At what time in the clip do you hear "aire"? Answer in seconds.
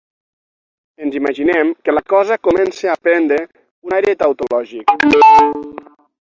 3.99-4.15